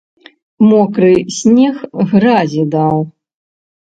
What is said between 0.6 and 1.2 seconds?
Мокры